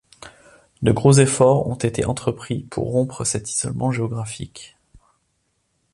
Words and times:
De 0.81 0.91
gros 0.91 1.13
efforts 1.19 1.67
ont 1.67 1.75
été 1.75 2.05
entrepris 2.05 2.63
pour 2.71 2.89
rompre 2.91 3.23
cet 3.23 3.51
isolement 3.53 3.91
géographique. 3.91 4.75